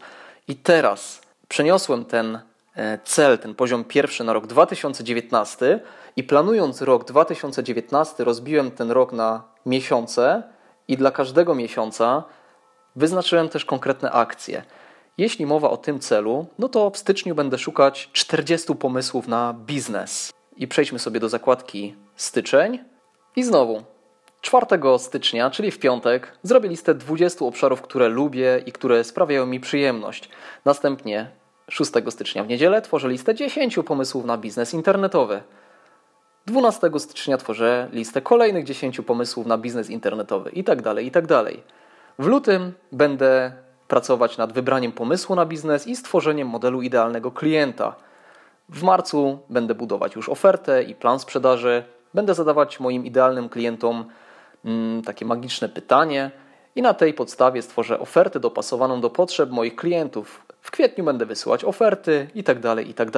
I 0.49 0.57
teraz 0.57 1.21
przeniosłem 1.49 2.05
ten 2.05 2.37
e, 2.37 2.41
cel, 3.05 3.39
ten 3.39 3.55
poziom 3.55 3.85
pierwszy 3.85 4.25
na 4.25 4.33
rok 4.33 4.47
2019 4.47 5.81
i 6.17 6.25
planując 6.25 6.83
rok 6.83 7.05
2019 7.05 8.25
rozbiłem 8.25 8.71
ten 8.71 8.91
rok 8.91 9.13
na 9.13 9.43
miesiące 9.67 10.43
i 10.89 10.97
dla 10.97 11.11
każdego 11.11 11.55
miesiąca 11.55 12.25
wyznaczyłem 12.97 13.49
też 13.49 13.65
konkretne 13.65 14.11
akcje. 14.11 14.63
Jeśli 15.19 15.47
mowa 15.47 15.71
o 15.71 15.77
tym 15.77 16.01
celu, 16.01 16.47
no 16.59 16.69
to 16.69 16.91
w 16.91 16.97
styczniu 16.97 17.35
będę 17.35 17.59
szukać 17.59 18.11
40 18.13 18.75
pomysłów 18.75 19.29
na 19.29 19.55
biznes. 19.67 20.33
I 20.57 20.69
przejdźmy 20.69 20.99
sobie 20.99 21.21
do 21.21 21.29
zakładki 21.29 21.97
styczeń. 22.17 22.85
I 23.37 23.45
znowu, 23.45 23.83
4 24.41 24.67
stycznia, 24.99 25.51
czyli 25.51 25.71
w 25.71 25.79
piątek, 25.79 26.39
zrobię 26.43 26.69
listę 26.69 26.95
20 26.95 27.45
obszarów, 27.45 27.83
które 27.83 28.09
lubię 28.09 28.63
i 28.67 28.73
które 28.73 29.05
sprawiają 29.05 29.47
mi 29.47 29.61
przyjemność. 29.61 30.29
Następnie 30.65 31.31
6 31.71 31.93
stycznia 32.09 32.45
w 32.45 32.49
niedzielę 32.49 32.83
tworzę 32.83 33.09
listę 33.09 33.35
10 33.35 33.79
pomysłów 33.87 34.25
na 34.25 34.39
biznes 34.39 34.75
internetowy. 34.75 35.43
12 36.47 36.91
stycznia 36.99 37.37
tworzę 37.37 37.89
listę 37.93 38.21
kolejnych 38.21 38.65
10 38.65 39.01
pomysłów 39.01 39.47
na 39.47 39.59
biznes 39.59 39.91
internetowy 39.91 40.51
i 40.51 40.65
tak 40.65 40.83
dalej, 40.83 41.07
i 41.07 41.11
tak 41.11 41.27
dalej. 41.27 41.63
W 42.19 42.27
lutym 42.27 42.73
będę 42.93 43.53
pracować 43.89 44.39
nad 44.39 44.53
wybraniem 44.53 44.93
pomysłu 44.93 45.37
na 45.37 45.47
biznes 45.47 45.87
i 45.87 45.97
stworzeniem 45.97 46.49
modelu 46.49 46.83
idealnego 46.83 47.31
klienta. 47.31 47.95
W 48.69 48.83
marcu 48.83 49.39
będę 49.51 49.75
budować 49.75 50.15
już 50.15 50.29
ofertę 50.29 50.83
i 50.83 50.95
plan 50.95 51.19
sprzedaży. 51.19 51.85
Będę 52.15 52.35
zadawać 52.35 52.81
moim 52.81 53.07
idealnym 53.07 53.49
klientom 53.49 54.05
mm, 54.65 55.03
takie 55.03 55.25
magiczne 55.25 55.69
pytanie 55.69 56.31
i 56.77 56.83
na 56.83 56.95
tej 56.95 57.15
podstawie 57.15 57.63
stworzę 57.63 58.01
ofertę 58.01 58.41
dopasowaną 58.41 59.01
do 59.01 59.11
potrzeb 59.11 59.51
moich 59.51 59.77
klientów. 59.77 60.43
W 60.61 60.71
kwietniu 60.71 61.05
będę 61.05 61.27
wysyłać 61.27 61.65
oferty 61.65 62.29
i 62.35 62.45
tak 62.45 62.61
dalej, 62.61 62.91
i 62.91 62.95
tak. 62.95 63.09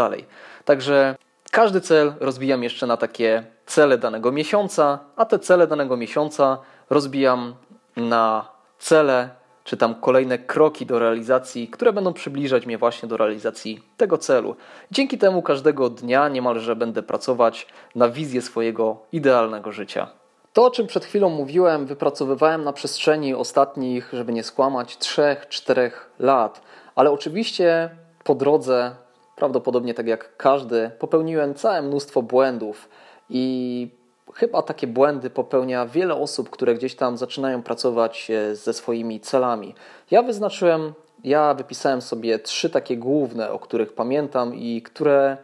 Także 0.64 1.16
każdy 1.50 1.80
cel 1.80 2.14
rozbijam 2.20 2.62
jeszcze 2.62 2.86
na 2.86 2.96
takie 2.96 3.44
cele 3.66 3.98
danego 3.98 4.32
miesiąca, 4.32 4.98
a 5.16 5.24
te 5.24 5.38
cele 5.38 5.66
danego 5.66 5.96
miesiąca 5.96 6.58
rozbijam 6.90 7.54
na 7.96 8.48
cele 8.78 9.30
czy 9.64 9.76
tam 9.76 9.94
kolejne 9.94 10.38
kroki 10.38 10.86
do 10.86 10.98
realizacji, 10.98 11.68
które 11.68 11.92
będą 11.92 12.12
przybliżać 12.12 12.66
mnie 12.66 12.78
właśnie 12.78 13.08
do 13.08 13.16
realizacji 13.16 13.82
tego 13.96 14.18
celu. 14.18 14.56
Dzięki 14.90 15.18
temu 15.18 15.42
każdego 15.42 15.90
dnia 15.90 16.28
niemalże 16.28 16.76
będę 16.76 17.02
pracować 17.02 17.66
na 17.94 18.08
wizję 18.08 18.42
swojego 18.42 19.02
idealnego 19.12 19.72
życia. 19.72 20.21
To, 20.52 20.64
o 20.64 20.70
czym 20.70 20.86
przed 20.86 21.04
chwilą 21.04 21.28
mówiłem, 21.28 21.86
wypracowywałem 21.86 22.64
na 22.64 22.72
przestrzeni 22.72 23.34
ostatnich, 23.34 24.10
żeby 24.12 24.32
nie 24.32 24.42
skłamać, 24.42 24.96
3-4 24.96 25.90
lat, 26.18 26.60
ale 26.94 27.10
oczywiście 27.10 27.90
po 28.24 28.34
drodze, 28.34 28.96
prawdopodobnie 29.36 29.94
tak 29.94 30.06
jak 30.06 30.36
każdy, 30.36 30.90
popełniłem 30.98 31.54
całe 31.54 31.82
mnóstwo 31.82 32.22
błędów 32.22 32.88
i 33.30 33.90
chyba 34.34 34.62
takie 34.62 34.86
błędy 34.86 35.30
popełnia 35.30 35.86
wiele 35.86 36.14
osób, 36.14 36.50
które 36.50 36.74
gdzieś 36.74 36.94
tam 36.94 37.16
zaczynają 37.16 37.62
pracować 37.62 38.30
e, 38.30 38.56
ze 38.56 38.72
swoimi 38.72 39.20
celami. 39.20 39.74
Ja 40.10 40.22
wyznaczyłem, 40.22 40.92
ja 41.24 41.54
wypisałem 41.54 42.02
sobie 42.02 42.38
trzy 42.38 42.70
takie 42.70 42.96
główne, 42.96 43.50
o 43.50 43.58
których 43.58 43.92
pamiętam 43.92 44.54
i 44.54 44.82
które 44.82 45.36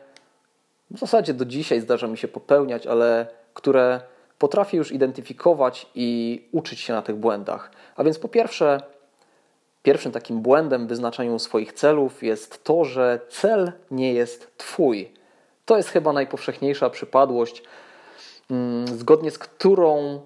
w 0.90 0.98
zasadzie 0.98 1.34
do 1.34 1.44
dzisiaj 1.44 1.80
zdarza 1.80 2.06
mi 2.06 2.16
się 2.16 2.28
popełniać, 2.28 2.86
ale 2.86 3.26
które 3.54 4.00
potrafię 4.38 4.76
już 4.76 4.92
identyfikować 4.92 5.86
i 5.94 6.48
uczyć 6.52 6.80
się 6.80 6.92
na 6.92 7.02
tych 7.02 7.16
błędach. 7.16 7.70
A 7.96 8.04
więc 8.04 8.18
po 8.18 8.28
pierwsze, 8.28 8.82
pierwszym 9.82 10.12
takim 10.12 10.40
błędem 10.40 10.86
w 10.86 10.88
wyznaczaniu 10.88 11.38
swoich 11.38 11.72
celów 11.72 12.22
jest 12.22 12.64
to, 12.64 12.84
że 12.84 13.20
cel 13.28 13.72
nie 13.90 14.12
jest 14.12 14.56
Twój. 14.56 15.12
To 15.64 15.76
jest 15.76 15.88
chyba 15.88 16.12
najpowszechniejsza 16.12 16.90
przypadłość, 16.90 17.62
Mm, 18.50 18.86
zgodnie 18.86 19.30
z 19.30 19.38
którą 19.38 20.20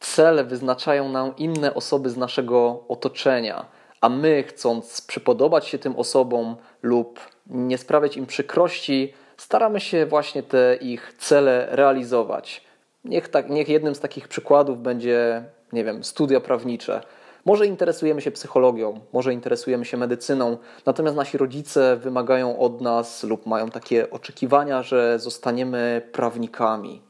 cele 0.00 0.44
wyznaczają 0.44 1.08
nam 1.08 1.36
inne 1.36 1.74
osoby 1.74 2.10
z 2.10 2.16
naszego 2.16 2.84
otoczenia, 2.88 3.66
a 4.00 4.08
my, 4.08 4.44
chcąc 4.48 5.00
przypodobać 5.00 5.66
się 5.66 5.78
tym 5.78 5.96
osobom 5.96 6.56
lub 6.82 7.20
nie 7.46 7.78
sprawiać 7.78 8.16
im 8.16 8.26
przykrości, 8.26 9.14
staramy 9.36 9.80
się 9.80 10.06
właśnie 10.06 10.42
te 10.42 10.76
ich 10.76 11.14
cele 11.18 11.68
realizować. 11.70 12.64
Niech, 13.04 13.28
tak, 13.28 13.50
niech 13.50 13.68
jednym 13.68 13.94
z 13.94 14.00
takich 14.00 14.28
przykładów 14.28 14.82
będzie, 14.82 15.44
nie 15.72 15.84
wiem, 15.84 16.04
studia 16.04 16.40
prawnicze. 16.40 17.00
Może 17.44 17.66
interesujemy 17.66 18.20
się 18.20 18.30
psychologią, 18.30 19.00
może 19.12 19.32
interesujemy 19.32 19.84
się 19.84 19.96
medycyną, 19.96 20.58
natomiast 20.86 21.16
nasi 21.16 21.38
rodzice 21.38 21.96
wymagają 21.96 22.58
od 22.58 22.80
nas 22.80 23.22
lub 23.24 23.46
mają 23.46 23.70
takie 23.70 24.10
oczekiwania, 24.10 24.82
że 24.82 25.18
zostaniemy 25.18 26.08
prawnikami. 26.12 27.02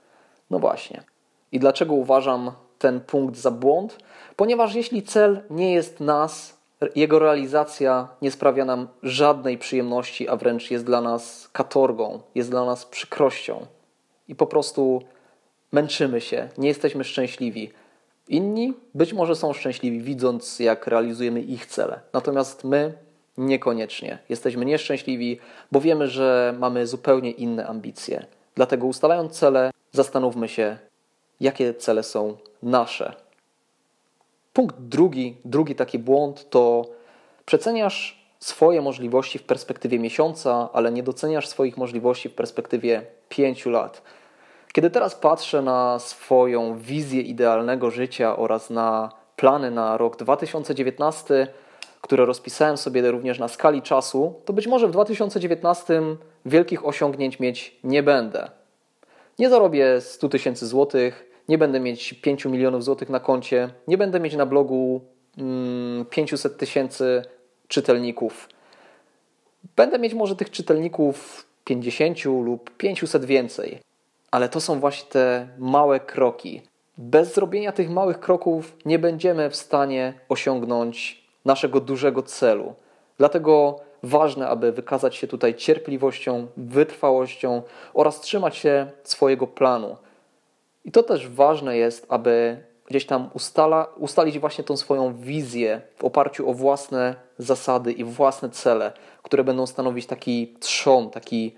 No 0.51 0.59
właśnie. 0.59 1.03
I 1.53 1.59
dlaczego 1.59 1.95
uważam 1.95 2.53
ten 2.79 3.01
punkt 3.01 3.37
za 3.37 3.51
błąd? 3.51 3.99
Ponieważ 4.37 4.75
jeśli 4.75 5.03
cel 5.03 5.43
nie 5.51 5.73
jest 5.73 6.01
nas, 6.01 6.57
jego 6.95 7.19
realizacja 7.19 8.09
nie 8.23 8.31
sprawia 8.31 8.65
nam 8.65 8.89
żadnej 9.03 9.59
przyjemności, 9.59 10.29
a 10.29 10.37
wręcz 10.37 10.71
jest 10.71 10.85
dla 10.85 11.01
nas 11.01 11.49
katorgą, 11.53 12.21
jest 12.35 12.51
dla 12.51 12.65
nas 12.65 12.87
przykrością 12.87 13.67
i 14.29 14.35
po 14.35 14.47
prostu 14.47 15.03
męczymy 15.75 16.21
się, 16.21 16.49
nie 16.59 16.69
jesteśmy 16.69 17.05
szczęśliwi. 17.05 17.71
Inni 18.29 18.75
być 18.95 19.13
może 19.13 19.37
są 19.37 19.53
szczęśliwi, 19.53 20.01
widząc, 20.01 20.59
jak 20.59 20.87
realizujemy 20.87 21.41
ich 21.41 21.67
cele, 21.67 22.01
natomiast 22.13 22.65
my 22.65 22.93
niekoniecznie. 23.39 24.19
Jesteśmy 24.29 24.65
nieszczęśliwi, 24.65 25.39
bo 25.73 25.81
wiemy, 25.81 26.09
że 26.09 26.55
mamy 26.59 26.87
zupełnie 26.87 27.31
inne 27.31 27.67
ambicje. 27.67 28.27
Dlatego 28.55 28.87
ustalając 28.87 29.33
cele, 29.33 29.71
zastanówmy 29.93 30.49
się, 30.49 30.79
jakie 31.41 31.75
cele 31.75 32.03
są 32.03 32.37
nasze. 32.63 33.15
Punkt 34.53 34.77
drugi, 34.79 35.37
drugi 35.45 35.75
taki 35.75 35.99
błąd 35.99 36.51
to 36.51 36.85
przeceniasz 37.47 38.25
swoje 38.41 38.83
możliwości 38.83 39.39
w 39.39 39.43
perspektywie 39.43 39.99
miesiąca, 39.99 40.69
ale 40.73 40.93
nie 40.93 41.03
doceniasz 41.03 41.49
swoich 41.49 41.77
możliwości 41.77 42.29
w 42.29 42.35
perspektywie 42.35 43.07
pięciu 43.29 43.71
lat. 43.71 44.03
Kiedy 44.75 44.91
teraz 44.91 45.15
patrzę 45.15 45.63
na 45.63 45.99
swoją 45.99 46.79
wizję 46.79 47.21
idealnego 47.23 47.91
życia 47.91 48.37
oraz 48.37 48.71
na 48.71 49.13
plany 49.37 49.71
na 49.71 49.97
rok 49.97 50.17
2019, 50.17 51.47
które 52.01 52.25
rozpisałem 52.25 52.77
sobie 52.77 53.11
również 53.11 53.39
na 53.39 53.49
skali 53.49 53.83
czasu, 53.83 54.35
to 54.45 54.53
być 54.53 54.67
może 54.67 54.89
w 54.89 54.91
2019 54.91 56.03
wielkich 56.47 56.87
osiągnięć 56.87 57.41
mieć 57.41 57.77
nie 57.85 58.03
będę. 58.03 58.51
Nie 59.39 59.49
zarobię 59.49 60.01
100 60.01 60.29
tysięcy 60.29 60.67
złotych, 60.67 61.31
nie 61.49 61.59
będę 61.59 61.81
mieć 61.81 62.15
5 62.15 62.45
milionów 62.45 62.85
złotych 62.85 63.09
na 63.09 63.21
koncie, 63.21 63.69
nie 63.89 63.99
będę 63.99 64.21
mieć 64.21 64.37
na 64.37 64.47
blogu 64.47 65.01
500 66.11 66.47
mm, 66.47 66.59
tysięcy 66.59 67.23
czytelników. 67.69 68.49
Będę 69.77 69.99
mieć 69.99 70.15
może 70.15 70.37
tych 70.37 70.51
czytelników 70.51 71.47
50 71.65 72.25
lub 72.25 72.71
500 72.77 73.25
więcej, 73.25 73.79
ale 74.35 74.49
to 74.49 74.61
są 74.61 74.81
właśnie 74.81 75.09
te 75.11 75.49
małe 75.59 76.01
kroki. 76.01 76.63
Bez 76.99 77.35
zrobienia 77.35 77.73
tych 77.73 77.91
małych 77.91 78.21
kroków 78.21 78.77
nie 78.85 78.99
będziemy 78.99 79.51
w 79.51 79.57
stanie 79.57 80.15
osiągnąć 80.29 81.25
naszego 81.45 81.81
dużego 81.81 82.23
celu. 82.23 82.75
Dlatego 83.19 83.81
ważne, 84.03 84.49
aby 84.49 84.73
wykazać 84.73 85.17
się 85.17 85.27
tutaj 85.27 85.55
cierpliwością, 85.55 86.47
wytrwałością 86.57 87.63
oraz 87.95 88.21
trzymać 88.21 88.57
się 88.57 88.91
swojego 89.05 89.47
planu. 89.47 89.97
I 90.85 90.93
to 90.93 91.03
też 91.03 91.29
ważne 91.29 91.77
jest, 91.77 92.07
aby 92.09 92.65
gdzieś 92.87 93.07
tam 93.07 93.31
ustala, 93.35 93.87
ustalić 93.97 94.39
właśnie 94.39 94.65
tą 94.65 94.77
swoją 94.77 95.17
wizję 95.17 95.81
w 95.97 96.05
oparciu 96.05 96.51
o 96.51 96.55
własne 96.55 97.15
zasady 97.39 97.93
i 97.93 98.05
własne 98.05 98.51
cele, 98.51 98.93
które 99.23 99.45
będą 99.45 99.67
stanowić 99.67 100.07
taki 100.07 100.55
trzon, 100.61 101.11
taki 101.11 101.55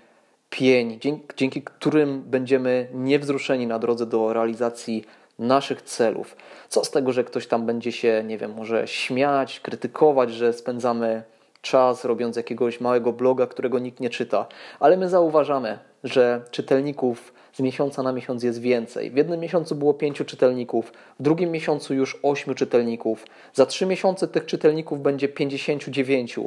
pień, 0.49 0.99
dzięki, 0.99 1.27
dzięki 1.37 1.61
którym 1.61 2.21
będziemy 2.21 2.87
niewzruszeni 2.93 3.67
na 3.67 3.79
drodze 3.79 4.05
do 4.05 4.33
realizacji 4.33 5.05
naszych 5.39 5.81
celów. 5.81 6.35
Co 6.69 6.85
z 6.85 6.91
tego, 6.91 7.11
że 7.11 7.23
ktoś 7.23 7.47
tam 7.47 7.65
będzie 7.65 7.91
się, 7.91 8.23
nie 8.27 8.37
wiem, 8.37 8.53
może 8.53 8.87
śmiać, 8.87 9.59
krytykować, 9.59 10.33
że 10.33 10.53
spędzamy 10.53 11.23
czas 11.61 12.05
robiąc 12.05 12.37
jakiegoś 12.37 12.81
małego 12.81 13.13
bloga, 13.13 13.47
którego 13.47 13.79
nikt 13.79 13.99
nie 13.99 14.09
czyta, 14.09 14.47
ale 14.79 14.97
my 14.97 15.09
zauważamy, 15.09 15.79
że 16.03 16.41
czytelników 16.51 17.33
z 17.53 17.59
miesiąca 17.59 18.03
na 18.03 18.11
miesiąc 18.11 18.43
jest 18.43 18.61
więcej. 18.61 19.11
W 19.11 19.15
jednym 19.15 19.39
miesiącu 19.39 19.75
było 19.75 19.93
pięciu 19.93 20.25
czytelników, 20.25 20.93
w 21.19 21.23
drugim 21.23 21.51
miesiącu 21.51 21.93
już 21.93 22.19
ośmiu 22.23 22.53
czytelników, 22.55 23.25
za 23.53 23.65
trzy 23.65 23.85
miesiące 23.85 24.27
tych 24.27 24.45
czytelników 24.45 25.01
będzie 25.01 25.27
59 25.27 26.39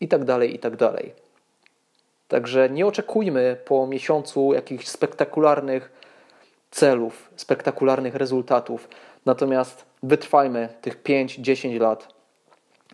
i 0.00 0.08
tak 0.08 0.24
dalej, 0.24 0.54
i 0.54 0.58
tak 0.58 0.76
dalej. 0.76 1.27
Także 2.28 2.70
nie 2.70 2.86
oczekujmy 2.86 3.56
po 3.64 3.86
miesiącu 3.86 4.52
jakichś 4.52 4.86
spektakularnych 4.86 5.92
celów, 6.70 7.30
spektakularnych 7.36 8.14
rezultatów. 8.14 8.88
Natomiast 9.26 9.84
wytrwajmy 10.02 10.68
tych 10.80 11.02
5-10 11.02 11.80
lat 11.80 12.08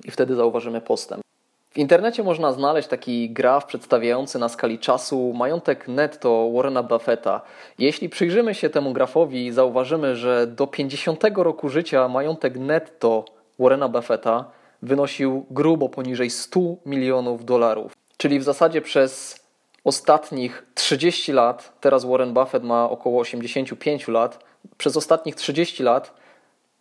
i 0.04 0.10
wtedy 0.10 0.34
zauważymy 0.34 0.80
postęp. 0.80 1.24
W 1.70 1.78
internecie 1.78 2.22
można 2.22 2.52
znaleźć 2.52 2.88
taki 2.88 3.30
graf 3.30 3.66
przedstawiający 3.66 4.38
na 4.38 4.48
skali 4.48 4.78
czasu 4.78 5.32
majątek 5.32 5.88
netto 5.88 6.50
Warrena 6.54 6.82
Buffetta. 6.82 7.40
Jeśli 7.78 8.08
przyjrzymy 8.08 8.54
się 8.54 8.70
temu 8.70 8.92
grafowi, 8.92 9.52
zauważymy, 9.52 10.16
że 10.16 10.46
do 10.46 10.66
50 10.66 11.24
roku 11.36 11.68
życia 11.68 12.08
majątek 12.08 12.58
netto 12.58 13.24
Warrena 13.58 13.88
Buffetta 13.88 14.44
wynosił 14.82 15.46
grubo 15.50 15.88
poniżej 15.88 16.30
100 16.30 16.60
milionów 16.86 17.44
dolarów. 17.44 18.03
Czyli 18.24 18.38
w 18.38 18.42
zasadzie 18.42 18.82
przez 18.82 19.40
ostatnich 19.84 20.66
30 20.74 21.32
lat, 21.32 21.72
teraz 21.80 22.04
Warren 22.04 22.34
Buffett 22.34 22.64
ma 22.64 22.90
około 22.90 23.20
85 23.20 24.08
lat, 24.08 24.44
przez 24.76 24.96
ostatnich 24.96 25.34
30 25.34 25.82
lat 25.82 26.14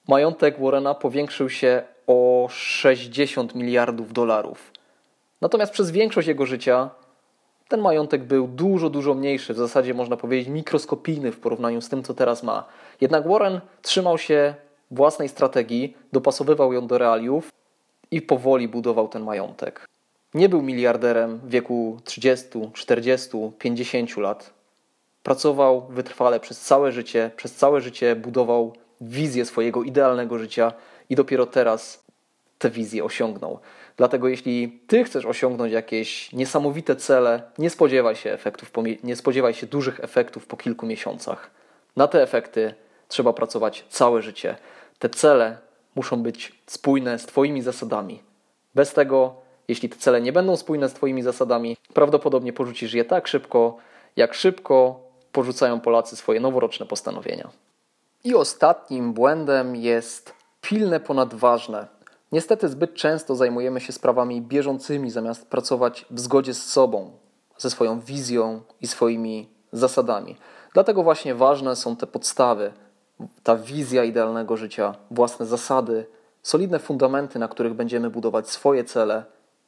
majątek 0.07 0.59
Warrena 0.59 0.93
powiększył 0.93 1.49
się 1.49 1.83
o 2.07 2.47
60 2.49 3.55
miliardów 3.55 4.13
dolarów. 4.13 4.71
Natomiast 5.41 5.73
przez 5.73 5.91
większość 5.91 6.27
jego 6.27 6.45
życia 6.45 6.89
ten 7.67 7.81
majątek 7.81 8.23
był 8.23 8.47
dużo, 8.47 8.89
dużo 8.89 9.13
mniejszy, 9.13 9.53
w 9.53 9.57
zasadzie 9.57 9.93
można 9.93 10.17
powiedzieć 10.17 10.47
mikroskopijny 10.47 11.31
w 11.31 11.39
porównaniu 11.39 11.81
z 11.81 11.89
tym, 11.89 12.03
co 12.03 12.13
teraz 12.13 12.43
ma. 12.43 12.65
Jednak 13.01 13.27
Warren 13.27 13.61
trzymał 13.81 14.17
się 14.17 14.55
własnej 14.91 15.29
strategii, 15.29 15.97
dopasowywał 16.11 16.73
ją 16.73 16.87
do 16.87 16.97
realiów 16.97 17.51
i 18.11 18.21
powoli 18.21 18.67
budował 18.67 19.07
ten 19.07 19.23
majątek. 19.23 19.92
Nie 20.33 20.49
był 20.49 20.61
miliarderem 20.61 21.39
w 21.39 21.49
wieku 21.49 21.99
30, 22.03 22.49
40, 22.73 23.29
50 23.59 24.17
lat. 24.17 24.53
Pracował 25.23 25.87
wytrwale 25.89 26.39
przez 26.39 26.61
całe 26.61 26.91
życie, 26.91 27.31
przez 27.35 27.55
całe 27.55 27.81
życie 27.81 28.15
budował 28.15 28.73
wizję 29.01 29.45
swojego 29.45 29.83
idealnego 29.83 30.39
życia 30.39 30.73
i 31.09 31.15
dopiero 31.15 31.45
teraz 31.45 32.03
tę 32.59 32.69
wizję 32.69 33.03
osiągnął. 33.03 33.59
Dlatego 33.97 34.27
jeśli 34.27 34.79
ty 34.87 35.03
chcesz 35.03 35.25
osiągnąć 35.25 35.73
jakieś 35.73 36.31
niesamowite 36.33 36.95
cele, 36.95 37.43
nie 37.57 37.69
spodziewaj 37.69 38.15
się 38.15 38.31
efektów, 38.31 38.71
nie 39.03 39.15
spodziewaj 39.15 39.53
się 39.53 39.67
dużych 39.67 39.99
efektów 39.99 40.47
po 40.47 40.57
kilku 40.57 40.85
miesiącach. 40.85 41.51
Na 41.95 42.07
te 42.07 42.21
efekty 42.21 42.73
trzeba 43.07 43.33
pracować 43.33 43.85
całe 43.89 44.21
życie. 44.21 44.55
Te 44.99 45.09
cele 45.09 45.57
muszą 45.95 46.23
być 46.23 46.51
spójne 46.65 47.19
z 47.19 47.25
twoimi 47.25 47.61
zasadami. 47.61 48.23
Bez 48.75 48.93
tego, 48.93 49.42
jeśli 49.67 49.89
te 49.89 49.95
cele 49.97 50.21
nie 50.21 50.33
będą 50.33 50.57
spójne 50.57 50.89
z 50.89 50.93
twoimi 50.93 51.23
zasadami, 51.23 51.77
prawdopodobnie 51.93 52.53
porzucisz 52.53 52.93
je 52.93 53.05
tak 53.05 53.27
szybko, 53.27 53.77
jak 54.15 54.33
szybko 54.33 54.99
porzucają 55.31 55.79
Polacy 55.79 56.15
swoje 56.15 56.39
noworoczne 56.39 56.85
postanowienia. 56.85 57.49
I 58.23 58.35
ostatnim 58.35 59.13
błędem 59.13 59.75
jest 59.75 60.33
pilne 60.61 60.99
ponad 60.99 61.33
ważne. 61.33 61.87
Niestety 62.31 62.69
zbyt 62.69 62.93
często 62.93 63.35
zajmujemy 63.35 63.81
się 63.81 63.93
sprawami 63.93 64.41
bieżącymi, 64.41 65.11
zamiast 65.11 65.47
pracować 65.47 66.05
w 66.11 66.19
zgodzie 66.19 66.53
z 66.53 66.65
sobą, 66.65 67.11
ze 67.57 67.69
swoją 67.69 67.99
wizją 67.99 68.61
i 68.81 68.87
swoimi 68.87 69.49
zasadami. 69.71 70.35
Dlatego 70.73 71.03
właśnie 71.03 71.35
ważne 71.35 71.75
są 71.75 71.95
te 71.95 72.07
podstawy, 72.07 72.71
ta 73.43 73.55
wizja 73.55 74.03
idealnego 74.03 74.57
życia, 74.57 74.95
własne 75.11 75.45
zasady, 75.45 76.05
solidne 76.43 76.79
fundamenty, 76.79 77.39
na 77.39 77.47
których 77.47 77.73
będziemy 77.73 78.09
budować 78.09 78.49
swoje 78.49 78.83
cele 78.83 79.23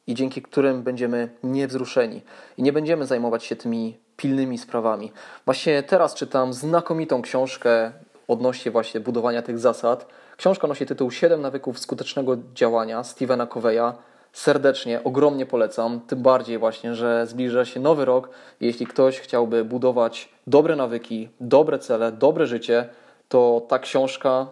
i 0.06 0.14
dzięki 0.14 0.42
którym 0.42 0.82
będziemy 0.82 1.28
niewzruszeni 1.42 2.22
i 2.56 2.62
nie 2.62 2.72
będziemy 2.72 3.06
zajmować 3.06 3.44
się 3.44 3.56
tymi 3.56 3.98
pilnymi 4.16 4.58
sprawami. 4.58 5.12
Właśnie 5.44 5.82
teraz 5.82 6.14
czytam 6.14 6.52
znakomitą 6.52 7.22
książkę 7.22 7.92
odnośnie 8.28 8.70
właśnie 8.70 9.00
budowania 9.00 9.42
tych 9.42 9.58
zasad. 9.58 10.06
Książka 10.36 10.66
nosi 10.66 10.86
tytuł 10.86 11.10
7 11.10 11.40
nawyków 11.40 11.78
skutecznego 11.78 12.36
działania 12.54 13.04
Stevena 13.04 13.46
Coveya. 13.46 13.92
Serdecznie, 14.32 15.04
ogromnie 15.04 15.46
polecam, 15.46 16.00
tym 16.00 16.22
bardziej 16.22 16.58
właśnie, 16.58 16.94
że 16.94 17.26
zbliża 17.26 17.64
się 17.64 17.80
nowy 17.80 18.04
rok. 18.04 18.30
Jeśli 18.60 18.86
ktoś 18.86 19.20
chciałby 19.20 19.64
budować 19.64 20.28
dobre 20.46 20.76
nawyki, 20.76 21.28
dobre 21.40 21.78
cele, 21.78 22.12
dobre 22.12 22.46
życie, 22.46 22.88
to 23.28 23.66
ta 23.68 23.78
książka 23.78 24.46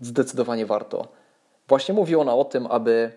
zdecydowanie 0.00 0.66
warto. 0.66 1.08
Właśnie 1.68 1.94
mówi 1.94 2.16
ona 2.16 2.34
o 2.34 2.44
tym, 2.44 2.66
aby 2.66 3.12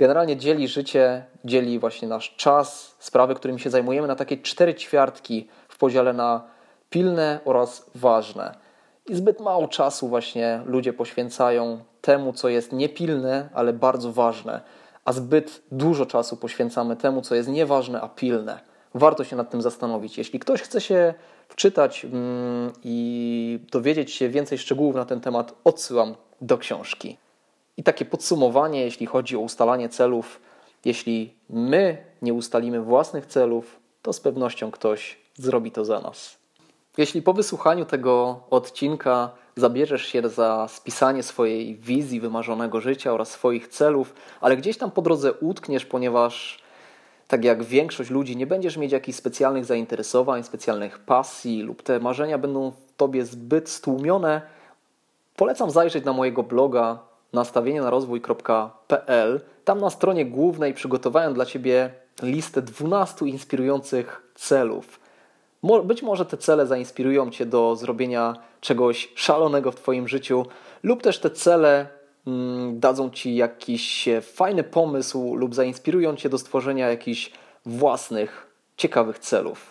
generalnie 0.00 0.36
dzieli 0.36 0.68
życie, 0.68 1.24
dzieli 1.44 1.78
właśnie 1.78 2.08
nasz 2.08 2.34
czas, 2.36 2.96
sprawy, 2.98 3.34
którymi 3.34 3.60
się 3.60 3.70
zajmujemy, 3.70 4.08
na 4.08 4.16
takie 4.16 4.36
cztery 4.36 4.74
ćwiartki 4.74 5.48
w 5.68 5.78
podziale 5.78 6.12
na 6.12 6.42
pilne 6.90 7.40
oraz 7.44 7.90
ważne. 7.94 8.54
I 9.08 9.14
zbyt 9.14 9.40
mało 9.40 9.68
czasu 9.68 10.08
właśnie 10.08 10.62
ludzie 10.66 10.92
poświęcają 10.92 11.84
temu, 12.00 12.32
co 12.32 12.48
jest 12.48 12.72
niepilne, 12.72 13.48
ale 13.54 13.72
bardzo 13.72 14.12
ważne, 14.12 14.60
a 15.04 15.12
zbyt 15.12 15.62
dużo 15.72 16.06
czasu 16.06 16.36
poświęcamy 16.36 16.96
temu, 16.96 17.22
co 17.22 17.34
jest 17.34 17.48
nieważne, 17.48 18.00
a 18.00 18.08
pilne. 18.08 18.60
Warto 18.94 19.24
się 19.24 19.36
nad 19.36 19.50
tym 19.50 19.62
zastanowić. 19.62 20.18
Jeśli 20.18 20.38
ktoś 20.38 20.62
chce 20.62 20.80
się 20.80 21.14
wczytać 21.48 22.04
mm, 22.04 22.72
i 22.84 23.60
dowiedzieć 23.72 24.12
się 24.12 24.28
więcej 24.28 24.58
szczegółów 24.58 24.94
na 24.96 25.04
ten 25.04 25.20
temat, 25.20 25.54
odsyłam 25.64 26.14
do 26.40 26.58
książki. 26.58 27.16
I 27.80 27.82
takie 27.82 28.04
podsumowanie, 28.04 28.80
jeśli 28.80 29.06
chodzi 29.06 29.36
o 29.36 29.40
ustalanie 29.40 29.88
celów, 29.88 30.40
jeśli 30.84 31.34
my 31.50 32.04
nie 32.22 32.34
ustalimy 32.34 32.80
własnych 32.80 33.26
celów, 33.26 33.80
to 34.02 34.12
z 34.12 34.20
pewnością 34.20 34.70
ktoś 34.70 35.18
zrobi 35.34 35.72
to 35.72 35.84
za 35.84 36.00
nas. 36.00 36.38
Jeśli 36.98 37.22
po 37.22 37.32
wysłuchaniu 37.32 37.84
tego 37.84 38.40
odcinka 38.50 39.30
zabierzesz 39.56 40.06
się 40.06 40.28
za 40.28 40.68
spisanie 40.68 41.22
swojej 41.22 41.74
wizji 41.74 42.20
wymarzonego 42.20 42.80
życia 42.80 43.12
oraz 43.12 43.30
swoich 43.30 43.68
celów, 43.68 44.14
ale 44.40 44.56
gdzieś 44.56 44.78
tam 44.78 44.90
po 44.90 45.02
drodze 45.02 45.32
utkniesz, 45.32 45.86
ponieważ 45.86 46.62
tak 47.28 47.44
jak 47.44 47.62
większość 47.62 48.10
ludzi 48.10 48.36
nie 48.36 48.46
będziesz 48.46 48.76
mieć 48.76 48.92
jakichś 48.92 49.18
specjalnych 49.18 49.64
zainteresowań, 49.64 50.42
specjalnych 50.42 50.98
pasji 50.98 51.62
lub 51.62 51.82
te 51.82 52.00
marzenia 52.00 52.38
będą 52.38 52.70
w 52.70 52.96
tobie 52.96 53.24
zbyt 53.24 53.68
stłumione, 53.68 54.42
polecam 55.36 55.70
zajrzeć 55.70 56.04
na 56.04 56.12
mojego 56.12 56.42
bloga 56.42 57.09
nastawienie 57.32 57.80
na 57.80 57.90
rozwój.pl. 57.90 59.40
Tam 59.64 59.80
na 59.80 59.90
stronie 59.90 60.26
głównej 60.26 60.74
przygotowałem 60.74 61.34
dla 61.34 61.46
ciebie 61.46 61.90
listę 62.22 62.62
12 62.62 63.26
inspirujących 63.26 64.32
celów 64.34 65.00
być 65.84 66.02
może 66.02 66.26
te 66.26 66.36
cele 66.36 66.66
zainspirują 66.66 67.30
Cię 67.30 67.46
do 67.46 67.76
zrobienia 67.76 68.34
czegoś 68.60 69.12
szalonego 69.14 69.72
w 69.72 69.76
Twoim 69.76 70.08
życiu, 70.08 70.46
lub 70.82 71.02
też 71.02 71.18
te 71.18 71.30
cele 71.30 71.86
mm, 72.26 72.80
dadzą 72.80 73.10
Ci 73.10 73.36
jakiś 73.36 74.08
fajny 74.22 74.64
pomysł 74.64 75.34
lub 75.34 75.54
zainspirują 75.54 76.16
Cię 76.16 76.28
do 76.28 76.38
stworzenia 76.38 76.88
jakichś 76.88 77.32
własnych, 77.66 78.46
ciekawych 78.76 79.18
celów. 79.18 79.70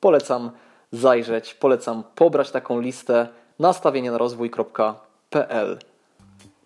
Polecam 0.00 0.50
zajrzeć, 0.92 1.54
polecam 1.54 2.04
pobrać 2.14 2.50
taką 2.50 2.80
listę 2.80 3.28
nastawienie 3.58 4.10
na 4.10 4.18
rozwój.pl. 4.18 5.78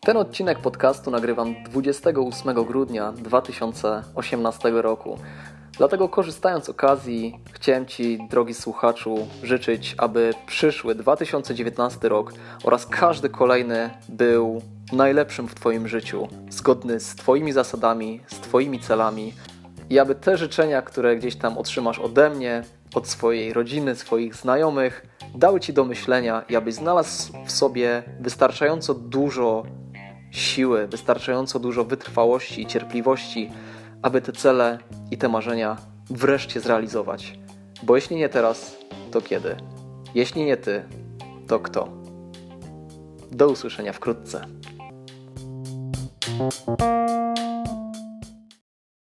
Ten 0.04 0.16
odcinek 0.16 0.58
podcastu 0.58 1.10
nagrywam 1.10 1.54
28 1.64 2.64
grudnia 2.64 3.12
2018 3.12 4.70
roku. 4.70 5.18
Dlatego 5.78 6.08
korzystając 6.08 6.64
z 6.64 6.68
okazji, 6.68 7.40
chciałem 7.52 7.86
Ci, 7.86 8.18
drogi 8.30 8.54
słuchaczu, 8.54 9.28
życzyć, 9.42 9.94
aby 9.98 10.34
przyszły 10.46 10.94
2019 10.94 12.08
rok 12.08 12.32
oraz 12.64 12.86
każdy 12.86 13.28
kolejny 13.28 13.90
był 14.08 14.62
najlepszym 14.92 15.48
w 15.48 15.54
Twoim 15.54 15.88
życiu, 15.88 16.28
zgodny 16.50 17.00
z 17.00 17.14
Twoimi 17.14 17.52
zasadami, 17.52 18.20
z 18.26 18.40
Twoimi 18.40 18.80
celami 18.80 19.32
i 19.90 19.98
aby 19.98 20.14
te 20.14 20.36
życzenia, 20.36 20.82
które 20.82 21.16
gdzieś 21.16 21.36
tam 21.36 21.58
otrzymasz 21.58 21.98
ode 21.98 22.30
mnie, 22.30 22.62
od 22.94 23.08
swojej 23.08 23.52
rodziny, 23.52 23.94
swoich 23.94 24.34
znajomych, 24.34 25.06
dały 25.34 25.60
Ci 25.60 25.72
do 25.72 25.84
myślenia 25.84 26.42
i 26.48 26.56
abyś 26.56 26.74
znalazł 26.74 27.32
w 27.46 27.52
sobie 27.52 28.02
wystarczająco 28.20 28.94
dużo 28.94 29.64
siły, 30.34 30.86
wystarczająco 30.86 31.58
dużo 31.58 31.84
wytrwałości 31.84 32.62
i 32.62 32.66
cierpliwości, 32.66 33.50
aby 34.02 34.20
te 34.20 34.32
cele 34.32 34.78
i 35.10 35.18
te 35.18 35.28
marzenia 35.28 35.76
wreszcie 36.10 36.60
zrealizować. 36.60 37.38
Bo 37.82 37.96
jeśli 37.96 38.16
nie 38.16 38.28
teraz, 38.28 38.78
to 39.10 39.20
kiedy? 39.20 39.56
Jeśli 40.14 40.44
nie 40.44 40.56
ty, 40.56 40.82
to 41.48 41.58
kto? 41.58 41.88
Do 43.30 43.48
usłyszenia 43.48 43.92
wkrótce. 43.92 44.46